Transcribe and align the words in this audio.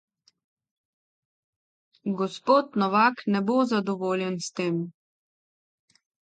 Gospod 2.21 2.79
Novak 2.85 3.21
ne 3.35 3.43
bo 3.51 3.59
zadovoljen 3.75 4.41
s 4.47 4.51
tem. 4.61 4.81